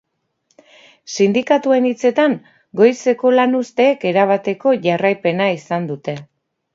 [1.15, 2.33] Sindikatuen hitzetan,
[2.81, 6.17] goizeko lanuzteek erabateko jarraipena izan dute.